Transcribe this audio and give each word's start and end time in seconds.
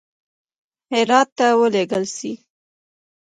هرات 0.93 1.29
ته 1.37 1.47
ولېږل 1.59 2.05
سي. 2.17 2.31